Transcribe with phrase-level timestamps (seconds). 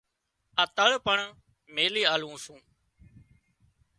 [0.61, 1.17] آ تۯ پڻ
[1.75, 2.59] ميلي آلوون سون